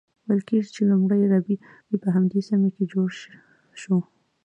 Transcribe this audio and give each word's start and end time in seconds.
ویل 0.27 0.41
کیږي 0.47 0.69
چې 0.75 0.81
لومړۍ 0.89 1.21
اربۍ 1.25 1.55
په 2.03 2.09
همدې 2.15 2.39
سیمه 2.47 2.69
کې 2.75 2.83
جوړه 2.91 3.15
شوه. 3.81 3.99